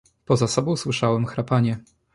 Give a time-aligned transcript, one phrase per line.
[0.25, 1.79] "Poza sobą słyszałem chrapanie."